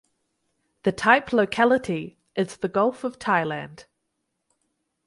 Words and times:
The 0.81 0.91
type 0.91 1.31
locality 1.31 2.17
is 2.35 2.57
the 2.57 2.67
Gulf 2.67 3.03
of 3.03 3.19
Thailand. 3.19 3.85